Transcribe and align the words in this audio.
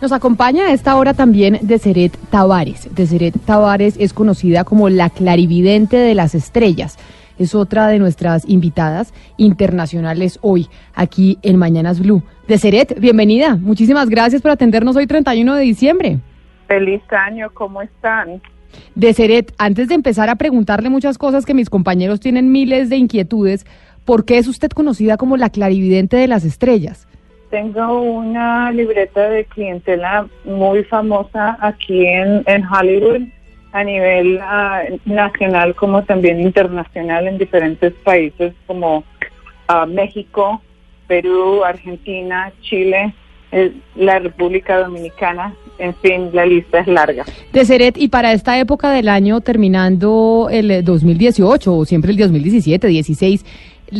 Nos 0.00 0.12
acompaña 0.12 0.66
a 0.66 0.72
esta 0.72 0.96
hora 0.96 1.12
también 1.12 1.58
Deseret 1.62 2.16
Tavares. 2.30 2.88
Deseret 2.94 3.34
Tavares 3.44 3.96
es 3.98 4.12
conocida 4.12 4.62
como 4.62 4.88
la 4.88 5.10
clarividente 5.10 5.96
de 5.96 6.14
las 6.14 6.36
estrellas. 6.36 6.96
Es 7.36 7.56
otra 7.56 7.88
de 7.88 7.98
nuestras 7.98 8.48
invitadas 8.48 9.12
internacionales 9.38 10.38
hoy, 10.40 10.68
aquí 10.94 11.38
en 11.42 11.56
Mañanas 11.56 11.98
Blue. 11.98 12.22
Deseret, 12.46 13.00
bienvenida. 13.00 13.56
Muchísimas 13.56 14.08
gracias 14.08 14.40
por 14.40 14.52
atendernos 14.52 14.94
hoy 14.94 15.08
31 15.08 15.56
de 15.56 15.62
diciembre. 15.62 16.18
Feliz 16.68 17.02
año, 17.10 17.48
¿cómo 17.52 17.82
están? 17.82 18.40
Deseret, 18.94 19.52
antes 19.58 19.88
de 19.88 19.96
empezar 19.96 20.30
a 20.30 20.36
preguntarle 20.36 20.90
muchas 20.90 21.18
cosas 21.18 21.44
que 21.44 21.54
mis 21.54 21.70
compañeros 21.70 22.20
tienen 22.20 22.52
miles 22.52 22.88
de 22.88 22.98
inquietudes, 22.98 23.66
¿por 24.04 24.24
qué 24.24 24.38
es 24.38 24.46
usted 24.46 24.70
conocida 24.70 25.16
como 25.16 25.36
la 25.36 25.50
clarividente 25.50 26.16
de 26.16 26.28
las 26.28 26.44
estrellas? 26.44 27.08
Tengo 27.50 28.02
una 28.02 28.70
libreta 28.72 29.28
de 29.28 29.44
clientela 29.46 30.26
muy 30.44 30.84
famosa 30.84 31.56
aquí 31.60 32.06
en, 32.06 32.42
en 32.46 32.64
Hollywood 32.66 33.22
a 33.72 33.84
nivel 33.84 34.38
ah, 34.42 34.82
nacional 35.04 35.74
como 35.74 36.02
también 36.04 36.40
internacional 36.40 37.26
en 37.26 37.38
diferentes 37.38 37.92
países 38.04 38.52
como 38.66 39.04
ah, 39.68 39.86
México, 39.86 40.62
Perú, 41.06 41.64
Argentina, 41.64 42.52
Chile, 42.60 43.14
eh, 43.50 43.72
la 43.96 44.18
República 44.18 44.78
Dominicana, 44.78 45.54
en 45.78 45.94
fin, 45.94 46.28
la 46.34 46.44
lista 46.44 46.80
es 46.80 46.86
larga. 46.86 47.24
De 47.52 47.64
Seret, 47.64 47.96
y 47.96 48.08
para 48.08 48.32
esta 48.32 48.58
época 48.58 48.90
del 48.90 49.08
año, 49.08 49.40
terminando 49.40 50.48
el 50.50 50.84
2018 50.84 51.74
o 51.74 51.84
siempre 51.86 52.10
el 52.10 52.18
2017, 52.18 52.86
16, 52.88 53.46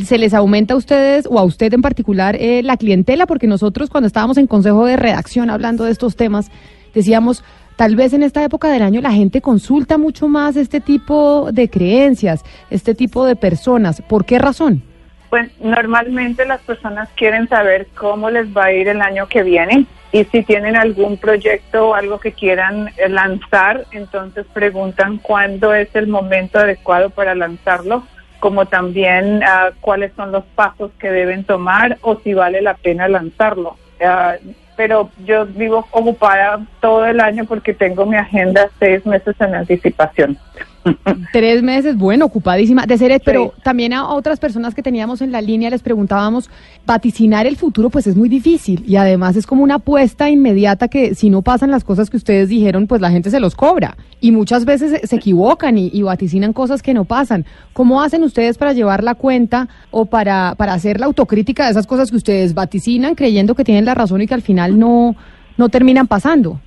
¿se 0.04 0.18
les 0.18 0.34
aumenta 0.34 0.74
a 0.74 0.76
ustedes 0.76 1.26
o 1.28 1.38
a 1.38 1.44
usted 1.44 1.72
en 1.72 1.82
particular 1.82 2.36
eh, 2.36 2.62
la 2.62 2.76
clientela? 2.76 3.26
Porque 3.26 3.46
nosotros 3.46 3.90
cuando 3.90 4.06
estábamos 4.06 4.38
en 4.38 4.46
consejo 4.46 4.84
de 4.86 4.96
redacción 4.96 5.50
hablando 5.50 5.84
de 5.84 5.92
estos 5.92 6.16
temas, 6.16 6.50
decíamos, 6.94 7.44
tal 7.76 7.96
vez 7.96 8.12
en 8.12 8.22
esta 8.22 8.44
época 8.44 8.68
del 8.70 8.82
año 8.82 9.00
la 9.00 9.12
gente 9.12 9.40
consulta 9.40 9.98
mucho 9.98 10.28
más 10.28 10.56
este 10.56 10.80
tipo 10.80 11.50
de 11.52 11.68
creencias, 11.68 12.44
este 12.70 12.94
tipo 12.94 13.24
de 13.24 13.36
personas. 13.36 14.02
¿Por 14.02 14.24
qué 14.24 14.38
razón? 14.38 14.82
Pues 15.30 15.50
normalmente 15.60 16.46
las 16.46 16.60
personas 16.62 17.08
quieren 17.14 17.48
saber 17.48 17.86
cómo 17.94 18.30
les 18.30 18.48
va 18.56 18.66
a 18.66 18.72
ir 18.72 18.88
el 18.88 19.02
año 19.02 19.28
que 19.28 19.42
viene 19.42 19.86
y 20.10 20.24
si 20.24 20.42
tienen 20.42 20.74
algún 20.74 21.18
proyecto 21.18 21.88
o 21.88 21.94
algo 21.94 22.18
que 22.18 22.32
quieran 22.32 22.88
eh, 22.96 23.10
lanzar, 23.10 23.84
entonces 23.92 24.46
preguntan 24.54 25.18
cuándo 25.18 25.74
es 25.74 25.94
el 25.94 26.06
momento 26.06 26.58
adecuado 26.58 27.10
para 27.10 27.34
lanzarlo, 27.34 28.04
como 28.40 28.66
también 28.66 29.42
uh, 29.42 29.74
cuáles 29.80 30.12
son 30.14 30.32
los 30.32 30.44
pasos 30.54 30.90
que 30.98 31.10
deben 31.10 31.44
tomar 31.44 31.98
o 32.02 32.16
si 32.16 32.34
vale 32.34 32.62
la 32.62 32.74
pena 32.74 33.08
lanzarlo. 33.08 33.76
Uh, 34.00 34.52
pero 34.76 35.10
yo 35.24 35.44
vivo 35.44 35.86
ocupada 35.90 36.60
todo 36.80 37.04
el 37.04 37.18
año 37.18 37.44
porque 37.46 37.74
tengo 37.74 38.06
mi 38.06 38.16
agenda 38.16 38.70
seis 38.78 39.04
meses 39.04 39.34
en 39.40 39.56
anticipación. 39.56 40.38
Tres 41.32 41.62
meses, 41.62 41.96
bueno, 41.96 42.26
ocupadísima 42.26 42.86
de 42.86 42.98
ser, 42.98 43.20
pero 43.24 43.54
también 43.62 43.92
a 43.92 44.08
otras 44.08 44.38
personas 44.38 44.74
que 44.74 44.82
teníamos 44.82 45.22
en 45.22 45.32
la 45.32 45.40
línea 45.40 45.70
les 45.70 45.82
preguntábamos, 45.82 46.50
vaticinar 46.86 47.46
el 47.46 47.56
futuro 47.56 47.90
pues 47.90 48.06
es 48.06 48.16
muy 48.16 48.28
difícil 48.28 48.84
y 48.86 48.96
además 48.96 49.36
es 49.36 49.46
como 49.46 49.62
una 49.62 49.76
apuesta 49.76 50.30
inmediata 50.30 50.88
que 50.88 51.14
si 51.14 51.30
no 51.30 51.42
pasan 51.42 51.70
las 51.70 51.84
cosas 51.84 52.10
que 52.10 52.16
ustedes 52.16 52.48
dijeron, 52.48 52.86
pues 52.86 53.00
la 53.00 53.10
gente 53.10 53.30
se 53.30 53.40
los 53.40 53.54
cobra 53.54 53.96
y 54.20 54.32
muchas 54.32 54.64
veces 54.64 55.00
se, 55.08 55.16
equivocan 55.16 55.78
y, 55.78 55.90
y, 55.92 56.02
vaticinan 56.02 56.52
cosas 56.52 56.82
que 56.82 56.94
no 56.94 57.04
pasan. 57.04 57.44
¿Cómo 57.72 58.02
hacen 58.02 58.22
ustedes 58.22 58.58
para 58.58 58.72
llevar 58.72 59.04
la 59.04 59.14
cuenta 59.14 59.68
o 59.90 60.06
para, 60.06 60.54
para 60.56 60.74
hacer 60.74 61.00
la 61.00 61.06
autocrítica 61.06 61.64
de 61.64 61.70
esas 61.70 61.86
cosas 61.86 62.10
que 62.10 62.16
ustedes 62.16 62.54
vaticinan 62.54 63.14
creyendo 63.14 63.54
que 63.54 63.64
tienen 63.64 63.84
la 63.84 63.94
razón 63.94 64.20
y 64.20 64.26
que 64.26 64.34
al 64.34 64.42
final 64.42 64.78
no, 64.78 65.16
no 65.56 65.68
terminan 65.68 66.06
pasando? 66.06 66.60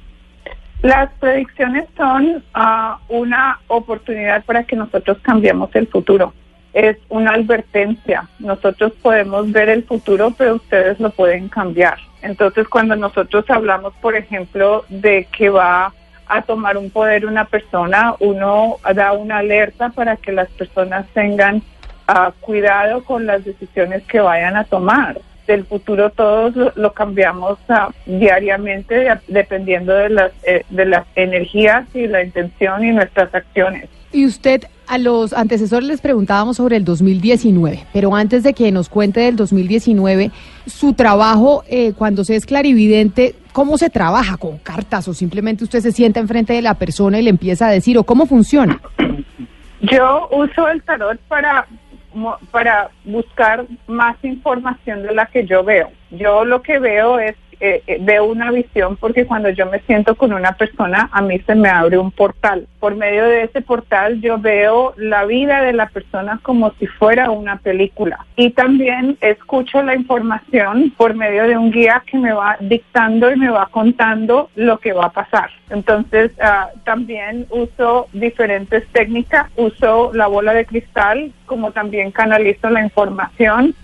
Las 0.82 1.12
predicciones 1.20 1.86
son 1.96 2.44
uh, 2.56 2.96
una 3.08 3.60
oportunidad 3.68 4.44
para 4.46 4.64
que 4.64 4.76
nosotros 4.76 5.20
cambiemos 5.22 5.70
el 5.76 5.88
futuro. 5.88 6.34
Es 6.74 6.98
una 7.10 7.34
advertencia. 7.34 8.28
Nosotros 8.40 8.94
podemos 9.02 9.52
ver 9.52 9.70
el 9.70 9.84
futuro, 9.84 10.34
pero 10.36 10.56
ustedes 10.56 11.00
lo 11.00 11.12
pueden 11.12 11.50
cambiar. 11.50 12.00
Entonces, 12.24 12.68
cuando 12.68 12.96
nosotros 12.96 13.46
hablamos, 13.50 13.94
por 14.02 14.16
ejemplo, 14.16 14.84
de 14.90 15.28
que 15.32 15.50
va 15.50 15.94
a 16.28 16.42
tomar 16.44 16.78
un 16.78 16.90
poder 16.90 17.28
una 17.28 17.46
persona, 17.46 18.16
uno 18.20 18.78
da 18.96 19.12
una 19.12 19.40
alerta 19.40 19.90
para 19.90 20.16
que 20.18 20.32
las 20.32 20.50
personas 20.50 21.06
tengan 21.14 21.58
uh, 21.58 22.32
cuidado 22.40 23.04
con 23.04 23.28
las 23.28 23.46
decisiones 23.46 24.02
que 24.04 24.20
vayan 24.20 24.56
a 24.56 24.64
tomar 24.64 25.20
del 25.52 25.66
futuro 25.66 26.10
todos 26.10 26.54
lo, 26.76 26.94
cambiamos 26.94 27.60
uh, 27.70 27.92
diariamente 28.06 29.08
dependiendo 29.28 29.94
de 29.94 30.10
las, 30.10 30.32
eh, 30.44 30.66
de 30.70 30.86
las 30.86 31.06
energías 31.16 31.86
y 31.94 32.08
la 32.08 32.24
intención 32.24 32.84
y 32.84 32.92
nuestras 32.92 33.34
acciones. 33.34 33.90
Y 34.14 34.26
usted, 34.26 34.64
a 34.88 34.98
los 34.98 35.32
antecesores 35.32 35.88
les 35.88 36.02
preguntábamos 36.02 36.58
sobre 36.58 36.76
el 36.76 36.84
2019, 36.84 37.86
pero 37.94 38.14
antes 38.14 38.44
de 38.44 38.54
que 38.54 38.70
nos 38.72 38.90
cuente 38.90 39.22
del 39.22 39.38
2019, 39.38 40.32
su 40.66 40.94
trabajo 40.94 41.64
eh, 41.70 41.94
cuando 41.94 42.26
se 42.26 42.36
es 42.36 42.46
clarividente, 42.46 43.36
¿cómo 43.54 43.78
se 43.78 43.90
trabaja? 43.90 44.36
¿Con 44.36 44.58
cartas 44.58 45.08
o 45.08 45.14
simplemente 45.14 45.64
usted 45.64 45.80
se 45.80 45.94
sienta 45.94 46.20
enfrente 46.20 46.52
de 46.52 46.62
la 46.62 46.74
persona 46.74 47.20
y 47.20 47.24
le 47.24 47.30
empieza 47.30 47.68
a 47.68 47.72
decir 47.72 47.98
o 47.98 48.04
cómo 48.04 48.26
funciona? 48.26 48.82
Yo 49.82 50.28
uso 50.32 50.68
el 50.68 50.84
tarot 50.84 51.20
para 51.28 51.66
para 52.52 52.90
buscar 53.06 53.66
más 53.88 54.18
información 54.24 55.04
de 55.04 55.14
la 55.14 55.26
que 55.28 55.46
yo 55.46 55.64
veo. 55.64 55.92
Yo 56.10 56.46
lo 56.46 56.62
que 56.62 56.80
veo 56.80 57.20
es 57.20 57.36
eh, 57.64 57.84
eh, 57.86 57.98
veo 58.02 58.26
una 58.26 58.50
visión 58.50 58.98
porque 58.98 59.28
cuando 59.28 59.50
yo 59.50 59.68
me 59.68 59.82
siento 59.82 60.16
con 60.16 60.34
una 60.34 60.54
persona, 60.54 61.10
a 61.12 61.22
mí 61.22 61.38
se 61.46 61.54
me 61.54 61.70
abre 61.70 62.00
un 62.00 62.10
portal. 62.10 62.68
Por 62.80 62.96
medio 62.96 63.24
de 63.24 63.44
ese 63.44 63.62
portal 63.62 64.20
yo 64.20 64.40
veo 64.40 64.96
la 64.98 65.26
vida 65.26 65.62
de 65.62 65.72
la 65.72 65.88
persona 65.88 66.40
como 66.42 66.72
si 66.80 66.88
fuera 66.88 67.30
una 67.30 67.58
película. 67.58 68.26
Y 68.36 68.50
también 68.50 69.16
escucho 69.22 69.84
la 69.84 69.94
información 69.94 70.92
por 70.98 71.14
medio 71.14 71.44
de 71.44 71.56
un 71.56 71.70
guía 71.70 72.02
que 72.08 72.18
me 72.18 72.34
va 72.34 72.58
dictando 72.60 73.32
y 73.32 73.36
me 73.36 73.52
va 73.52 73.68
contando 73.68 74.50
lo 74.56 74.80
que 74.80 74.94
va 74.94 75.06
a 75.06 75.12
pasar. 75.12 75.52
Entonces 75.70 76.32
uh, 76.40 76.80
también 76.84 77.46
uso 77.52 78.08
diferentes 78.12 78.88
técnicas, 78.88 79.52
uso 79.56 80.12
la 80.14 80.26
bola 80.26 80.56
de 80.56 80.66
cristal, 80.66 81.32
como 81.46 81.72
también 81.74 82.12
canalizo 82.12 82.72
la 82.72 82.84
información, 82.84 83.76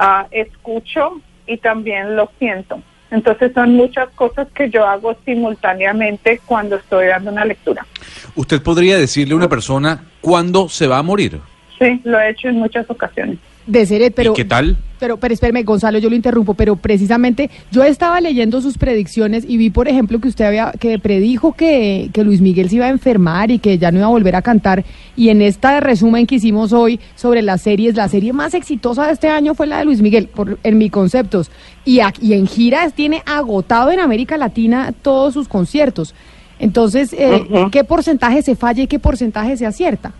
uh, 0.00 0.26
escucho 0.30 1.20
y 1.46 1.58
también 1.58 2.16
lo 2.16 2.30
siento. 2.38 2.80
Entonces 3.10 3.52
son 3.54 3.74
muchas 3.74 4.08
cosas 4.10 4.48
que 4.54 4.68
yo 4.68 4.86
hago 4.86 5.16
simultáneamente 5.24 6.40
cuando 6.44 6.76
estoy 6.76 7.06
dando 7.06 7.30
una 7.30 7.44
lectura. 7.44 7.86
¿Usted 8.34 8.62
podría 8.62 8.98
decirle 8.98 9.34
a 9.34 9.36
una 9.36 9.48
persona 9.48 10.04
cuándo 10.20 10.68
se 10.68 10.86
va 10.86 10.98
a 10.98 11.02
morir? 11.02 11.40
Sí, 11.78 12.00
lo 12.04 12.18
he 12.18 12.30
hecho 12.30 12.48
en 12.48 12.56
muchas 12.56 12.88
ocasiones. 12.90 13.38
De 13.66 13.84
Seret, 13.84 14.14
pero... 14.14 14.32
¿Y 14.32 14.34
qué 14.34 14.44
tal? 14.44 14.76
Pero, 14.98 15.18
pero 15.18 15.34
espérame, 15.34 15.62
Gonzalo, 15.64 15.98
yo 15.98 16.08
lo 16.08 16.16
interrumpo, 16.16 16.54
pero 16.54 16.76
precisamente 16.76 17.50
yo 17.70 17.84
estaba 17.84 18.20
leyendo 18.20 18.62
sus 18.62 18.78
predicciones 18.78 19.44
y 19.46 19.58
vi, 19.58 19.68
por 19.68 19.88
ejemplo, 19.88 20.20
que 20.20 20.28
usted 20.28 20.46
había, 20.46 20.72
que 20.78 20.98
predijo 20.98 21.52
que, 21.52 22.08
que 22.14 22.24
Luis 22.24 22.40
Miguel 22.40 22.70
se 22.70 22.76
iba 22.76 22.86
a 22.86 22.90
enfermar 22.90 23.50
y 23.50 23.58
que 23.58 23.76
ya 23.76 23.90
no 23.90 23.98
iba 23.98 24.06
a 24.06 24.10
volver 24.10 24.36
a 24.36 24.42
cantar. 24.42 24.84
Y 25.14 25.28
en 25.28 25.42
esta 25.42 25.80
resumen 25.80 26.26
que 26.26 26.36
hicimos 26.36 26.72
hoy 26.72 26.98
sobre 27.14 27.42
las 27.42 27.60
series, 27.60 27.94
la 27.94 28.08
serie 28.08 28.32
más 28.32 28.54
exitosa 28.54 29.06
de 29.06 29.12
este 29.12 29.28
año 29.28 29.54
fue 29.54 29.66
la 29.66 29.78
de 29.78 29.84
Luis 29.84 30.00
Miguel, 30.00 30.28
por, 30.28 30.58
en 30.62 30.78
mis 30.78 30.90
conceptos. 30.90 31.50
Y, 31.84 32.00
y 32.22 32.32
en 32.32 32.46
giras 32.46 32.94
tiene 32.94 33.22
agotado 33.26 33.90
en 33.90 34.00
América 34.00 34.38
Latina 34.38 34.94
todos 35.02 35.34
sus 35.34 35.46
conciertos. 35.46 36.14
Entonces, 36.58 37.12
eh, 37.12 37.44
¿qué 37.70 37.84
porcentaje 37.84 38.40
se 38.40 38.56
falla 38.56 38.84
y 38.84 38.86
qué 38.86 38.98
porcentaje 38.98 39.58
se 39.58 39.66
acierta? 39.66 40.14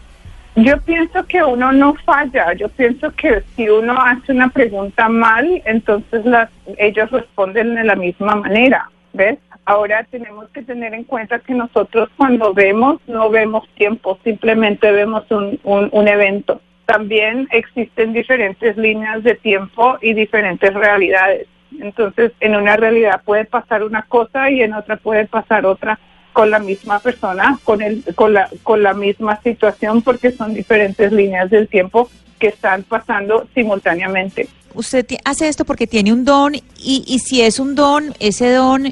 Yo 0.57 0.81
pienso 0.81 1.27
que 1.27 1.43
uno 1.45 1.71
no 1.71 1.95
falla, 2.07 2.55
yo 2.55 2.71
pienso 2.71 3.11
que 3.11 3.43
si 3.55 3.69
uno 3.69 3.93
hace 4.01 4.33
una 4.33 4.49
pregunta 4.49 5.07
mal, 5.07 5.63
entonces 5.67 6.25
las, 6.25 6.51
ellos 6.79 7.11
responden 7.11 7.75
de 7.75 7.85
la 7.85 7.95
misma 7.95 8.37
manera, 8.37 8.91
¿ves? 9.13 9.39
Ahora 9.67 10.05
tenemos 10.05 10.49
que 10.51 10.63
tener 10.63 10.95
en 10.95 11.05
cuenta 11.05 11.41
que 11.41 11.53
nosotros 11.53 12.09
cuando 12.17 12.55
vemos 12.55 13.01
no 13.07 13.29
vemos 13.29 13.69
tiempo, 13.75 14.19
simplemente 14.25 14.91
vemos 14.93 15.31
un, 15.31 15.61
un, 15.63 15.91
un 15.93 16.09
evento. 16.09 16.63
También 16.87 17.49
existen 17.51 18.15
diferentes 18.15 18.79
líneas 18.79 19.23
de 19.25 19.35
tiempo 19.35 19.99
y 20.01 20.15
diferentes 20.15 20.73
realidades. 20.73 21.49
Entonces, 21.81 22.33
en 22.41 22.57
una 22.57 22.79
realidad 22.79 23.21
puede 23.27 23.45
pasar 23.45 23.83
una 23.83 24.03
cosa 24.03 24.51
y 24.51 24.63
en 24.63 24.73
otra 24.73 24.97
puede 24.97 25.27
pasar 25.27 25.67
otra 25.67 25.99
con 26.37 26.51
la 26.51 26.59
misma 26.59 26.99
persona, 26.99 27.59
con, 27.65 27.81
el, 27.81 28.05
con, 28.15 28.35
la, 28.35 28.51
con 28.63 28.83
la 28.83 28.93
misma 28.93 29.41
situación, 29.41 30.03
porque 30.03 30.33
son 30.33 30.53
diferentes 30.53 31.11
líneas 31.11 31.49
del 31.49 31.67
tiempo 31.67 32.11
que 32.39 32.49
están 32.49 32.83
pasando 32.83 33.49
simultáneamente. 33.55 34.47
Usted 34.75 35.07
hace 35.25 35.49
esto 35.49 35.65
porque 35.65 35.87
tiene 35.87 36.13
un 36.13 36.27
don 36.27 36.55
y, 36.55 36.63
y 37.07 37.21
si 37.21 37.41
es 37.41 37.59
un 37.59 37.75
don, 37.75 38.13
ese 38.21 38.53
don 38.53 38.85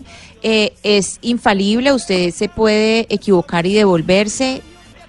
eh, 0.42 0.72
es 0.82 1.18
infalible, 1.20 1.92
usted 1.92 2.30
se 2.30 2.48
puede 2.48 3.00
equivocar 3.10 3.66
y 3.66 3.74
devolverse. 3.74 4.62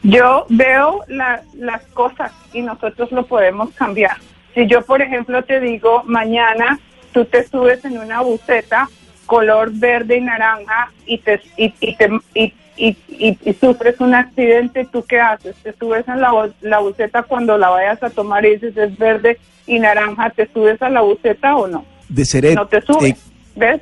Yo 0.04 0.46
veo 0.50 1.06
las 1.08 1.84
cosas 1.94 2.34
y 2.52 2.62
nosotros 2.62 3.14
lo 3.14 3.26
podemos 3.26 3.70
cambiar. 3.76 4.18
Si 4.54 4.68
yo, 4.68 4.81
por 4.81 5.02
ejemplo, 5.02 5.42
te 5.46 5.62
digo, 5.62 6.04
mañana 6.04 6.81
tú 7.14 7.24
te 7.24 7.48
subes 7.48 7.86
en 7.86 7.98
una 7.98 8.20
buceta 8.20 8.90
color 9.25 9.72
verde 9.74 10.18
y 10.18 10.22
naranja 10.22 10.92
y 11.06 11.18
te, 11.19 11.42
y, 11.57 11.69
te, 11.69 12.10
y, 12.36 12.54
y, 12.77 13.54
sufres 13.60 14.00
un 14.00 14.13
accidente, 14.13 14.88
¿tú 14.92 15.04
qué 15.07 15.19
haces? 15.19 15.56
¿Te 15.63 15.74
subes 15.74 16.07
en 16.07 16.22
la, 16.22 16.31
la 16.62 16.80
buceta 16.80 17.24
cuando 17.24 17.57
la 17.57 17.69
vayas 17.69 18.01
a 18.04 18.10
tomar 18.10 18.45
y 18.45 18.51
dices 18.56 18.75
es 18.77 18.98
verde 18.98 19.38
y 19.68 19.80
naranja, 19.80 20.30
¿te 20.30 20.48
subes 20.54 20.81
a 20.81 20.89
la 20.89 21.01
buceta 21.01 21.56
o 21.56 21.68
no? 21.68 21.86
De 22.10 22.25
Seret, 22.25 22.56
No 22.56 22.68
te 22.68 22.81
subes, 22.81 23.12
eh, 23.13 23.18
¿ves? 23.56 23.81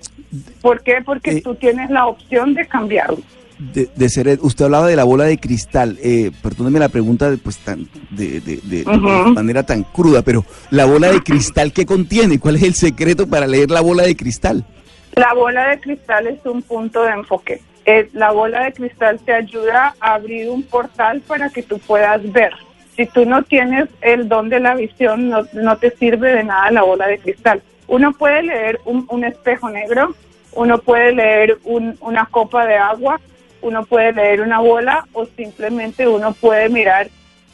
¿Por 0.61 0.81
qué? 0.81 1.01
Porque 1.03 1.31
eh, 1.37 1.41
tú 1.41 1.55
tienes 1.55 1.89
la 1.89 2.05
opción 2.07 2.53
de 2.53 2.65
cambiarlo. 2.67 3.17
de, 3.57 3.89
de 3.95 4.09
Seret, 4.09 4.39
usted 4.41 4.65
hablaba 4.65 4.87
de 4.87 4.95
la 4.95 5.03
bola 5.03 5.25
de 5.25 5.37
cristal. 5.39 5.97
Eh, 6.01 6.31
perdóneme 6.41 6.79
la 6.79 6.89
pregunta 6.89 7.29
de, 7.29 7.37
pues, 7.37 7.57
tan, 7.57 7.87
de, 8.11 8.39
de, 8.41 8.59
de- 8.63 8.85
manera 8.85 9.63
tan 9.63 9.83
cruda, 9.83 10.21
pero 10.21 10.45
la 10.69 10.85
bola 10.85 11.11
de 11.11 11.21
cristal, 11.21 11.73
¿qué 11.73 11.85
contiene? 11.85 12.39
¿Cuál 12.39 12.55
es 12.57 12.63
el 12.63 12.75
secreto 12.75 13.27
para 13.27 13.45
leer 13.47 13.71
la 13.71 13.81
bola 13.81 14.03
de 14.03 14.15
cristal? 14.15 14.65
La 15.15 15.33
bola 15.33 15.67
de 15.69 15.79
cristal 15.79 16.27
es 16.27 16.39
un 16.45 16.61
punto 16.61 17.03
de 17.03 17.11
enfoque. 17.11 17.61
Eh, 17.85 18.09
la 18.13 18.31
bola 18.31 18.63
de 18.63 18.73
cristal 18.73 19.19
te 19.19 19.33
ayuda 19.33 19.93
a 19.99 20.15
abrir 20.15 20.49
un 20.49 20.63
portal 20.63 21.21
para 21.21 21.49
que 21.49 21.63
tú 21.63 21.79
puedas 21.79 22.21
ver. 22.31 22.53
Si 22.95 23.05
tú 23.07 23.25
no 23.25 23.43
tienes 23.43 23.89
el 24.01 24.29
don 24.29 24.49
de 24.49 24.59
la 24.59 24.75
visión, 24.75 25.29
no, 25.29 25.43
no 25.53 25.77
te 25.77 25.91
sirve 25.91 26.33
de 26.33 26.43
nada 26.43 26.71
la 26.71 26.83
bola 26.83 27.07
de 27.07 27.19
cristal. 27.19 27.61
Uno 27.87 28.13
puede 28.13 28.43
leer 28.43 28.79
un, 28.85 29.05
un 29.09 29.23
espejo 29.23 29.69
negro, 29.69 30.15
uno 30.53 30.77
puede 30.77 31.11
leer 31.13 31.57
un- 31.63 31.97
una 32.01 32.25
copa 32.27 32.65
de 32.65 32.77
agua, 32.77 33.19
uno 33.61 33.83
puede 33.85 34.13
leer 34.13 34.41
una 34.41 34.59
bola 34.59 35.05
o 35.13 35.25
simplemente 35.25 36.07
uno 36.07 36.33
puede 36.33 36.69
mirar 36.69 37.07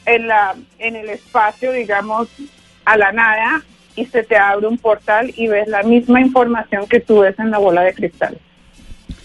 en, 0.05 0.27
la, 0.27 0.55
en 0.77 0.95
el 0.95 1.09
espacio, 1.09 1.71
digamos, 1.71 2.27
a 2.85 2.97
la 2.97 3.11
nada 3.11 3.63
y 3.95 4.05
se 4.05 4.23
te 4.23 4.37
abre 4.37 4.67
un 4.67 4.77
portal 4.77 5.31
y 5.35 5.47
ves 5.47 5.67
la 5.67 5.83
misma 5.83 6.21
información 6.21 6.87
que 6.87 6.99
tú 6.99 7.19
ves 7.19 7.37
en 7.39 7.51
la 7.51 7.57
bola 7.57 7.81
de 7.81 7.93
cristal. 7.93 8.37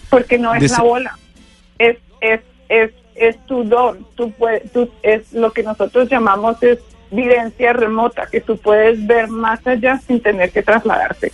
Porque 0.09 0.37
no 0.37 0.53
es 0.53 0.61
Des- 0.61 0.71
la 0.71 0.81
bola, 0.83 1.17
es, 1.79 1.97
es, 2.21 2.41
es, 2.69 2.91
es 3.15 3.45
tu 3.45 3.63
don, 3.63 4.05
tú 4.15 4.31
puedes, 4.31 4.71
tú, 4.71 4.89
es 5.03 5.31
lo 5.33 5.51
que 5.51 5.63
nosotros 5.63 6.09
llamamos 6.09 6.61
es 6.63 6.79
videncia 7.11 7.71
remota, 7.73 8.27
que 8.31 8.41
tú 8.41 8.57
puedes 8.57 9.05
ver 9.07 9.27
más 9.29 9.65
allá 9.67 9.99
sin 10.05 10.19
tener 10.21 10.51
que 10.51 10.61
trasladarte. 10.61 11.31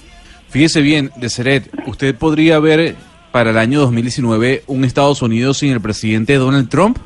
Fíjese 0.49 0.81
bien, 0.81 1.11
de 1.15 1.29
Seret, 1.29 1.69
usted 1.87 2.13
podría 2.15 2.59
ver 2.59 2.95
para 3.31 3.51
el 3.51 3.57
año 3.57 3.79
2019 3.79 4.63
un 4.67 4.83
Estados 4.83 5.21
Unidos 5.21 5.59
sin 5.59 5.71
el 5.71 5.79
presidente 5.81 6.35
Donald 6.35 6.69
Trump. 6.69 6.97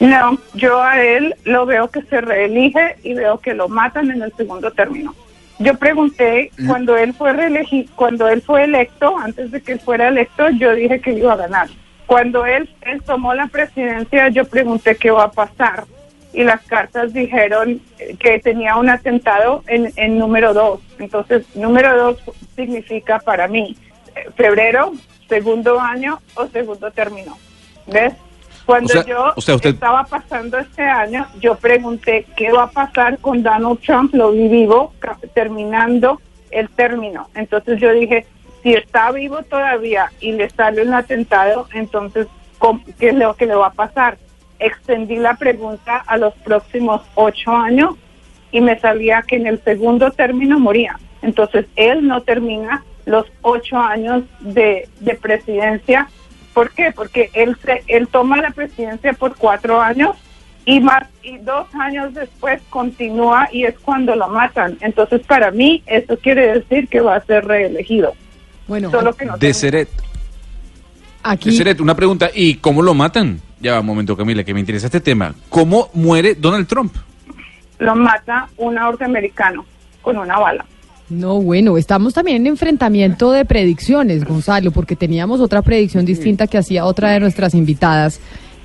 No, 0.00 0.36
yo 0.54 0.82
a 0.82 1.00
él 1.00 1.34
lo 1.44 1.64
veo 1.66 1.88
que 1.90 2.02
se 2.02 2.20
reelige 2.20 2.96
y 3.04 3.14
veo 3.14 3.38
que 3.38 3.54
lo 3.54 3.68
matan 3.68 4.10
en 4.10 4.22
el 4.22 4.32
segundo 4.36 4.70
término. 4.72 5.14
Yo 5.62 5.74
pregunté 5.74 6.50
cuando 6.66 6.96
él 6.96 7.14
fue 7.14 7.32
reelegi 7.32 7.88
cuando 7.94 8.28
él 8.28 8.42
fue 8.42 8.64
electo, 8.64 9.16
antes 9.16 9.50
de 9.50 9.60
que 9.60 9.72
él 9.72 9.80
fuera 9.80 10.08
electo, 10.08 10.48
yo 10.50 10.74
dije 10.74 11.00
que 11.00 11.12
iba 11.12 11.32
a 11.32 11.36
ganar. 11.36 11.68
Cuando 12.06 12.44
él, 12.44 12.68
él 12.82 13.02
tomó 13.02 13.32
la 13.34 13.46
presidencia, 13.46 14.28
yo 14.28 14.44
pregunté 14.44 14.96
qué 14.96 15.10
va 15.10 15.24
a 15.24 15.30
pasar 15.30 15.84
y 16.32 16.44
las 16.44 16.62
cartas 16.62 17.12
dijeron 17.12 17.80
eh, 17.98 18.16
que 18.18 18.38
tenía 18.40 18.76
un 18.76 18.88
atentado 18.88 19.62
en, 19.66 19.92
en 19.96 20.18
número 20.18 20.54
dos. 20.54 20.80
Entonces, 20.98 21.44
número 21.54 21.96
dos 21.96 22.18
significa 22.56 23.18
para 23.18 23.48
mí 23.48 23.76
eh, 24.14 24.30
febrero, 24.36 24.92
segundo 25.28 25.80
año 25.80 26.20
o 26.34 26.46
segundo 26.48 26.90
término. 26.90 27.36
¿Ves? 27.86 28.14
Cuando 28.66 28.86
O 28.86 28.92
sea- 28.92 29.04
yo 29.04 29.32
o 29.34 29.40
sea, 29.40 29.54
usted- 29.56 29.70
estaba 29.74 30.04
pasando 30.04 30.58
este 30.58 30.82
año, 30.82 31.26
yo 31.40 31.56
pregunté 31.56 32.26
qué 32.36 32.52
va 32.52 32.64
a 32.64 32.70
pasar 32.70 33.18
con 33.18 33.42
Donald 33.42 33.80
Trump, 33.80 34.14
lo 34.14 34.30
vi 34.32 34.48
vivo, 34.48 34.92
terminando 35.34 36.20
el 36.50 36.68
término. 36.68 37.28
Entonces 37.34 37.80
yo 37.80 37.92
dije, 37.92 38.26
si 38.62 38.74
está 38.74 39.10
vivo 39.10 39.42
todavía 39.42 40.12
y 40.20 40.32
le 40.32 40.48
sale 40.50 40.82
un 40.82 40.94
atentado, 40.94 41.66
entonces, 41.74 42.26
¿cómo- 42.58 42.82
¿qué 42.98 43.08
es 43.08 43.14
lo 43.14 43.34
que 43.34 43.46
le 43.46 43.54
va 43.54 43.68
a 43.68 43.72
pasar? 43.72 44.18
Extendí 44.58 45.16
la 45.16 45.34
pregunta 45.34 45.96
a 46.06 46.16
los 46.16 46.34
próximos 46.34 47.02
ocho 47.16 47.50
años 47.50 47.96
y 48.52 48.60
me 48.60 48.78
salía 48.78 49.22
que 49.22 49.36
en 49.36 49.46
el 49.48 49.62
segundo 49.64 50.10
término 50.12 50.60
moría. 50.60 50.98
Entonces, 51.22 51.66
él 51.74 52.06
no 52.06 52.20
termina 52.20 52.84
los 53.06 53.26
ocho 53.40 53.76
años 53.78 54.22
de, 54.40 54.88
de 55.00 55.14
presidencia. 55.14 56.08
¿Por 56.54 56.70
qué? 56.70 56.92
Porque 56.94 57.30
él, 57.32 57.56
se, 57.64 57.82
él 57.86 58.08
toma 58.08 58.36
la 58.38 58.50
presidencia 58.50 59.12
por 59.12 59.36
cuatro 59.36 59.80
años 59.80 60.16
y 60.64 60.80
más 60.80 61.08
y 61.22 61.38
dos 61.38 61.66
años 61.74 62.14
después 62.14 62.60
continúa 62.70 63.48
y 63.52 63.64
es 63.64 63.78
cuando 63.78 64.14
lo 64.14 64.28
matan. 64.28 64.76
Entonces, 64.80 65.22
para 65.26 65.50
mí, 65.50 65.82
eso 65.86 66.16
quiere 66.18 66.58
decir 66.58 66.88
que 66.88 67.00
va 67.00 67.16
a 67.16 67.24
ser 67.24 67.44
reelegido. 67.44 68.14
Bueno, 68.68 68.90
Solo 68.90 69.12
que 69.14 69.24
no 69.24 69.36
De. 69.36 69.54
Seret, 69.54 69.88
de 69.88 70.02
aquí 71.22 71.52
Seret, 71.52 71.80
una 71.80 71.94
pregunta, 71.94 72.30
¿y 72.34 72.56
cómo 72.56 72.82
lo 72.82 72.94
matan? 72.94 73.40
Ya 73.60 73.72
va 73.74 73.80
un 73.80 73.86
momento, 73.86 74.16
Camila, 74.16 74.44
que 74.44 74.54
me 74.54 74.60
interesa 74.60 74.86
este 74.86 75.00
tema. 75.00 75.34
¿Cómo 75.48 75.90
muere 75.94 76.34
Donald 76.34 76.66
Trump? 76.66 76.94
lo 77.82 77.96
mata 77.96 78.48
un 78.58 78.76
norteamericano 78.76 79.66
con 80.00 80.16
una 80.16 80.38
bala. 80.38 80.64
No, 81.12 81.42
bueno, 81.42 81.76
estamos 81.76 82.14
también 82.14 82.38
en 82.38 82.46
enfrentamiento 82.46 83.32
de 83.32 83.44
predicciones, 83.44 84.24
Gonzalo, 84.24 84.70
porque 84.70 84.96
teníamos 84.96 85.40
otra 85.40 85.60
predicción 85.60 86.06
distinta 86.06 86.46
que 86.46 86.56
hacía 86.56 86.86
otra 86.86 87.10
de 87.10 87.20
nuestras 87.20 87.54
invitadas 87.54 88.18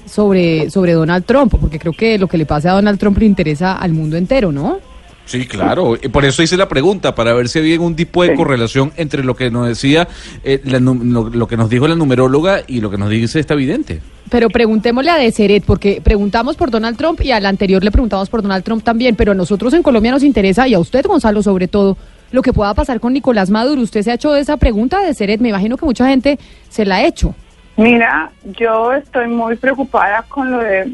sobre, 0.05 0.69
sobre 0.69 0.93
Donald 0.93 1.25
Trump, 1.25 1.53
porque 1.59 1.77
creo 1.77 1.91
que 1.91 2.17
lo 2.17 2.27
que 2.27 2.37
le 2.37 2.45
pasa 2.45 2.71
a 2.71 2.75
Donald 2.75 2.99
Trump 2.99 3.17
le 3.17 3.25
interesa 3.25 3.73
al 3.73 3.91
mundo 3.91 4.15
entero, 4.15 4.53
¿no? 4.53 4.79
Sí, 5.25 5.45
claro. 5.45 5.97
Y 6.01 6.07
por 6.07 6.23
eso 6.23 6.41
hice 6.41 6.55
la 6.55 6.69
pregunta, 6.69 7.13
para 7.13 7.33
ver 7.33 7.49
si 7.49 7.59
había 7.59 7.73
algún 7.73 7.97
tipo 7.97 8.23
de 8.23 8.29
Sí. 8.29 8.35
correlación 8.37 8.93
entre 8.95 9.25
lo 9.25 9.35
que 9.35 9.51
nos 9.51 9.67
decía, 9.67 10.07
eh, 10.45 10.61
la 10.63 10.79
lo 10.79 11.47
que 11.49 11.57
nos 11.57 11.69
dijo 11.69 11.85
la 11.85 11.95
numeróloga 11.95 12.61
y 12.65 12.79
lo 12.79 12.89
que 12.89 12.97
nos 12.97 13.09
dice 13.09 13.41
esta 13.41 13.53
vidente. 13.55 13.99
Pero 14.29 14.49
preguntémosle 14.49 15.11
a 15.11 15.17
Deseret, 15.17 15.65
porque 15.65 15.99
preguntamos 16.01 16.55
por 16.55 16.71
Donald 16.71 16.95
Trump 16.97 17.19
y 17.21 17.31
al 17.31 17.45
anterior 17.45 17.83
le 17.83 17.91
preguntamos 17.91 18.29
por 18.29 18.41
Donald 18.41 18.63
Trump 18.63 18.83
también, 18.85 19.15
pero 19.17 19.33
a 19.33 19.35
nosotros 19.35 19.73
en 19.73 19.83
Colombia 19.83 20.11
nos 20.13 20.23
interesa, 20.23 20.65
y 20.65 20.73
a 20.73 20.79
usted, 20.79 21.05
Gonzalo, 21.05 21.43
sobre 21.43 21.67
todo, 21.67 21.97
lo 22.31 22.41
que 22.41 22.53
pueda 22.53 22.73
pasar 22.73 22.99
con 22.99 23.13
Nicolás 23.13 23.49
Maduro. 23.49 23.81
¿Usted 23.81 24.01
se 24.01 24.11
ha 24.11 24.15
hecho 24.15 24.35
esa 24.35 24.57
pregunta, 24.57 24.99
Deseret? 25.01 25.39
Me 25.39 25.49
imagino 25.49 25.77
que 25.77 25.85
mucha 25.85 26.07
gente 26.07 26.37
se 26.69 26.85
la 26.85 26.95
ha 26.95 27.05
hecho. 27.05 27.33
Mira, 27.77 28.31
yo 28.43 28.93
estoy 28.93 29.27
muy 29.27 29.55
preocupada 29.55 30.23
con 30.23 30.51
lo 30.51 30.59
de 30.59 30.91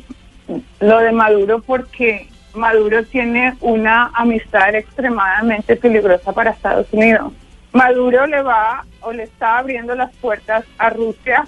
lo 0.80 1.00
de 1.00 1.12
Maduro 1.12 1.62
porque 1.62 2.28
Maduro 2.54 3.04
tiene 3.06 3.56
una 3.62 4.12
amistad 4.14 4.76
extremadamente 4.76 5.76
peligrosa 5.76 6.34
para 6.34 6.52
Estados 6.52 6.88
Unidos. 6.92 7.32
Maduro 7.72 8.28
le 8.28 8.42
va 8.42 8.86
o 9.02 9.12
le 9.12 9.24
está 9.24 9.58
abriendo 9.58 9.96
las 9.96 10.14
puertas 10.18 10.64
a 10.78 10.90
Rusia 10.90 11.46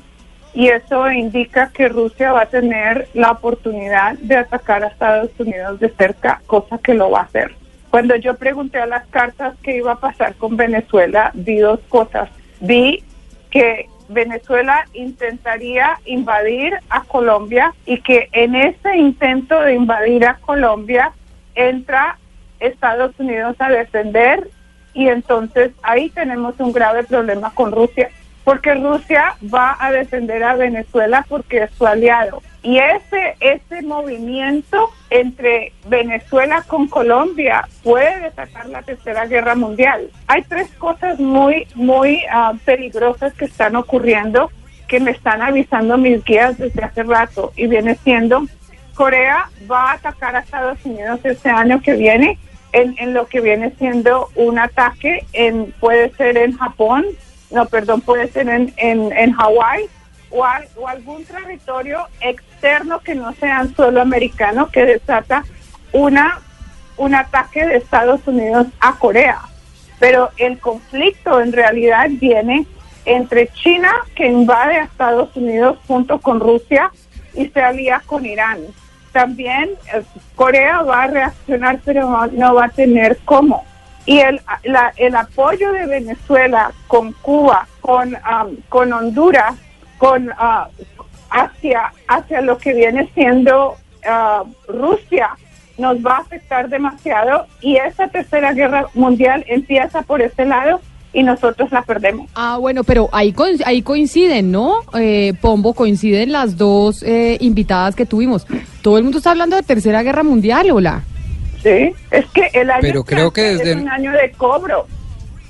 y 0.53 0.69
eso 0.69 1.11
indica 1.11 1.69
que 1.71 1.89
Rusia 1.89 2.31
va 2.31 2.43
a 2.43 2.45
tener 2.47 3.09
la 3.13 3.31
oportunidad 3.31 4.17
de 4.19 4.37
atacar 4.37 4.83
a 4.83 4.87
Estados 4.87 5.29
Unidos 5.37 5.79
de 5.79 5.89
cerca, 5.89 6.41
cosa 6.47 6.77
que 6.77 6.93
lo 6.93 7.11
va 7.11 7.19
a 7.19 7.23
hacer. 7.23 7.53
Cuando 7.95 8.17
yo 8.17 8.35
pregunté 8.35 8.77
a 8.77 8.87
las 8.87 9.07
cartas 9.07 9.55
qué 9.63 9.77
iba 9.77 9.93
a 9.93 9.99
pasar 10.01 10.35
con 10.35 10.57
Venezuela, 10.57 11.31
vi 11.33 11.59
dos 11.59 11.79
cosas. 11.87 12.29
Vi 12.59 13.01
que 13.49 13.87
Venezuela 14.09 14.85
intentaría 14.91 15.97
invadir 16.03 16.73
a 16.89 17.05
Colombia 17.05 17.73
y 17.85 18.01
que 18.01 18.27
en 18.33 18.53
ese 18.53 18.97
intento 18.97 19.61
de 19.61 19.75
invadir 19.75 20.25
a 20.25 20.33
Colombia 20.39 21.13
entra 21.55 22.17
Estados 22.59 23.17
Unidos 23.17 23.55
a 23.59 23.69
defender 23.69 24.49
y 24.93 25.07
entonces 25.07 25.71
ahí 25.81 26.09
tenemos 26.09 26.55
un 26.59 26.73
grave 26.73 27.05
problema 27.05 27.53
con 27.53 27.71
Rusia 27.71 28.09
porque 28.43 28.73
Rusia 28.73 29.37
va 29.41 29.77
a 29.79 29.93
defender 29.93 30.43
a 30.43 30.57
Venezuela 30.57 31.25
porque 31.29 31.63
es 31.63 31.71
su 31.71 31.87
aliado 31.87 32.41
y 32.65 32.79
ese 32.79 33.35
ese 33.39 33.83
movimiento 33.83 34.89
entre 35.11 35.71
Venezuela 35.87 36.63
con 36.67 36.87
Colombia 36.87 37.67
puede 37.83 38.19
desatar 38.21 38.67
la 38.69 38.81
tercera 38.81 39.27
guerra 39.27 39.53
mundial. 39.53 40.09
Hay 40.27 40.41
tres 40.43 40.67
cosas 40.79 41.19
muy 41.19 41.67
muy 41.75 42.23
ah, 42.31 42.53
peligrosas 42.65 43.33
que 43.35 43.45
están 43.45 43.75
ocurriendo 43.75 44.49
que 44.87 44.99
me 44.99 45.11
están 45.11 45.41
avisando 45.41 45.97
mis 45.97 46.23
guías 46.25 46.57
desde 46.57 46.83
hace 46.83 47.03
rato 47.03 47.53
y 47.55 47.67
viene 47.67 47.95
siendo 48.03 48.45
Corea 48.95 49.49
va 49.71 49.91
a 49.91 49.93
atacar 49.93 50.35
a 50.35 50.39
Estados 50.39 50.79
Unidos 50.85 51.19
este 51.23 51.49
año 51.49 51.81
que 51.81 51.93
viene. 51.93 52.39
en, 52.73 52.95
en 52.97 53.13
lo 53.13 53.27
que 53.27 53.39
viene 53.39 53.71
siendo 53.77 54.29
un 54.35 54.59
ataque 54.59 55.25
en 55.31 55.71
puede 55.79 56.09
ser 56.15 56.37
en 56.37 56.57
Japón, 56.57 57.05
no, 57.51 57.65
perdón, 57.67 58.01
puede 58.01 58.27
ser 58.27 58.49
en, 58.49 58.73
en, 58.77 59.13
en 59.13 59.31
Hawái 59.31 59.85
o, 60.29 60.43
o 60.75 60.87
algún 60.87 61.23
territorio 61.23 62.05
que 63.03 63.13
no 63.15 63.31
sea 63.33 63.65
solo 63.75 64.01
americano 64.01 64.69
que 64.71 64.85
desata 64.85 65.43
una 65.91 66.39
un 66.97 67.13
ataque 67.13 67.65
de 67.65 67.75
Estados 67.77 68.21
Unidos 68.25 68.67
a 68.79 68.93
Corea. 68.93 69.39
Pero 69.99 70.29
el 70.37 70.57
conflicto 70.59 71.41
en 71.41 71.51
realidad 71.51 72.07
viene 72.09 72.65
entre 73.05 73.49
China, 73.49 73.91
que 74.15 74.27
invade 74.27 74.77
a 74.77 74.83
Estados 74.85 75.35
Unidos 75.35 75.77
junto 75.87 76.19
con 76.19 76.39
Rusia 76.39 76.89
y 77.33 77.47
se 77.49 77.61
alía 77.61 78.01
con 78.05 78.25
Irán. 78.25 78.59
También 79.11 79.71
eh, 79.93 80.01
Corea 80.35 80.81
va 80.83 81.03
a 81.03 81.07
reaccionar, 81.07 81.79
pero 81.83 82.09
no, 82.09 82.27
no 82.27 82.55
va 82.55 82.65
a 82.65 82.69
tener 82.69 83.17
cómo. 83.25 83.65
Y 84.05 84.19
el, 84.19 84.39
la- 84.63 84.93
el 84.95 85.15
apoyo 85.15 85.71
de 85.73 85.85
Venezuela 85.85 86.71
con 86.87 87.11
Cuba, 87.11 87.67
con, 87.81 88.15
am, 88.23 88.55
con 88.69 88.91
Honduras, 88.93 89.53
con 89.97 90.31
ah, 90.37 90.69
hacia, 91.35 91.91
hacia 92.07 92.41
lo 92.41 92.57
que 92.57 92.73
viene 92.73 93.09
siendo 93.13 93.75
ah, 94.07 94.43
Rusia, 94.67 95.29
nos 95.77 95.97
va 95.97 96.17
a 96.17 96.19
afectar 96.19 96.69
demasiado 96.69 97.45
y 97.59 97.75
esa 97.75 98.07
tercera 98.07 98.53
guerra 98.53 98.87
mundial 98.93 99.43
empieza 99.47 100.01
por 100.03 100.21
ese 100.21 100.45
lado 100.45 100.79
y 101.11 101.23
nosotros 101.23 101.71
la 101.71 101.81
perdemos. 101.81 102.29
Ah, 102.35 102.57
bueno, 102.59 102.83
pero 102.83 103.09
ahí, 103.11 103.33
ahí 103.65 103.81
coinciden, 103.81 104.51
¿no? 104.51 104.79
Eh, 104.97 105.33
Pombo, 105.41 105.73
coinciden 105.73 106.31
las 106.31 106.57
dos 106.57 107.03
eh, 107.03 107.37
invitadas 107.41 107.95
que 107.95 108.05
tuvimos. 108.05 108.45
Todo 108.81 108.97
el 108.97 109.03
mundo 109.03 109.19
está 109.19 109.31
hablando 109.31 109.55
de 109.55 109.63
Tercera 109.63 110.03
Guerra 110.03 110.23
Mundial, 110.23 110.71
hola. 110.71 111.03
Sí, 111.63 111.93
es 112.11 112.25
que 112.27 112.49
el 112.53 112.69
año 112.69 112.81
Pero 112.81 113.03
creo 113.03 113.31
que 113.31 113.41
desde 113.41 113.71
es 113.71 113.77
un 113.77 113.89
año 113.89 114.11
de 114.11 114.31
cobro 114.31 114.87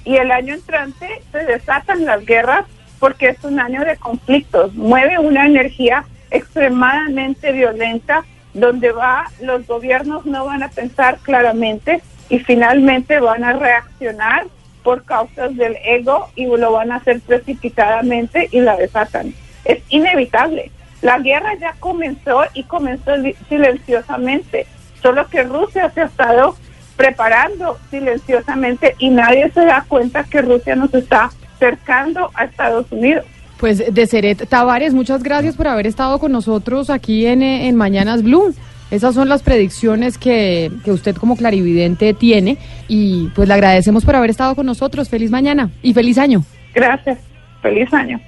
y 0.06 0.16
el 0.16 0.32
año 0.32 0.54
entrante 0.54 1.08
se 1.32 1.40
desatan 1.40 2.06
las 2.06 2.26
guerras 2.26 2.66
porque 3.00 3.30
es 3.30 3.44
un 3.44 3.60
año 3.60 3.84
de 3.84 3.98
conflictos, 3.98 4.74
mueve 4.74 5.20
una 5.20 5.46
energía 5.46 6.06
extremadamente 6.32 7.52
violenta 7.52 8.24
donde 8.54 8.92
va 8.92 9.26
los 9.42 9.68
gobiernos 9.68 10.26
no 10.26 10.46
van 10.46 10.64
a 10.64 10.70
pensar 10.70 11.20
claramente 11.22 12.02
y 12.30 12.40
finalmente 12.40 13.20
van 13.20 13.44
a 13.44 13.54
reaccionar 13.54 14.46
por 14.84 15.04
causas 15.04 15.56
del 15.56 15.78
ego 15.84 16.30
y 16.36 16.46
lo 16.46 16.72
van 16.72 16.92
a 16.92 16.98
hacer 16.98 17.20
precipitadamente 17.22 18.48
y 18.52 18.60
la 18.62 18.78
desatan. 18.78 19.34
Es 19.66 19.80
inevitable. 19.90 20.72
La 21.02 21.20
guerra 21.20 21.56
ya 21.56 21.74
comenzó 21.80 22.44
y 22.54 22.64
comenzó 22.64 23.12
silenciosamente, 23.50 24.68
solo 25.02 25.28
que 25.28 25.44
Rusia 25.44 25.92
se 25.92 26.02
ha 26.02 26.06
estado 26.06 26.56
preparando 26.96 27.78
silenciosamente 27.90 28.96
y 29.00 29.10
nadie 29.10 29.52
se 29.52 29.66
da 29.66 29.86
cuenta 29.88 30.24
que 30.24 30.42
Rusia 30.42 30.76
nos 30.76 30.94
está 30.94 31.30
cercando 31.60 32.32
a 32.34 32.46
Estados 32.46 32.86
Unidos. 32.92 33.26
Pues 33.60 33.94
Deseret 33.94 34.48
Tavares, 34.48 34.94
muchas 34.94 35.24
gracias 35.24 35.56
por 35.56 35.68
haber 35.68 35.88
estado 35.88 36.20
con 36.20 36.32
nosotros 36.32 36.90
aquí 36.90 37.26
en, 37.26 37.42
eh, 37.42 37.68
en 37.68 37.76
Mañanas 37.76 38.22
Blue. 38.22 38.54
Esas 38.92 39.16
son 39.16 39.30
las 39.30 39.42
predicciones 39.42 40.18
que, 40.18 40.72
que 40.84 40.92
usted 40.92 41.16
como 41.16 41.36
clarividente 41.36 42.14
tiene 42.14 42.58
y 42.88 43.30
pues 43.30 43.48
le 43.48 43.54
agradecemos 43.54 44.06
por 44.06 44.16
haber 44.16 44.30
estado 44.30 44.56
con 44.56 44.66
nosotros. 44.66 45.10
Feliz 45.10 45.32
mañana 45.32 45.72
y 45.82 45.94
feliz 45.94 46.18
año. 46.18 46.44
Gracias. 46.74 47.18
Feliz 47.62 47.92
año. 47.94 48.20